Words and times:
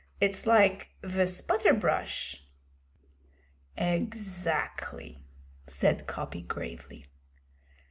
'It's 0.19 0.47
like 0.47 0.89
ve 1.03 1.27
sputter 1.27 1.75
brush?' 1.75 2.43
'Exactly,' 3.77 5.23
said 5.67 6.07
Coppy 6.07 6.41
gravely. 6.41 7.05